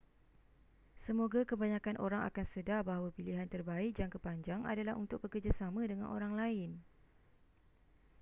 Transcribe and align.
semoga 1.05 1.41
kebanyakan 1.49 1.95
orang 2.05 2.21
akan 2.29 2.45
sedar 2.53 2.81
bahawa 2.89 3.09
pilihan 3.17 3.45
terbaik 3.53 3.91
jangka 3.99 4.17
panjang 4.25 4.61
adalah 4.71 4.93
untuk 5.03 5.19
bekerjasama 5.23 5.81
dengan 5.91 6.07
orang 6.15 6.33
lain 6.41 6.69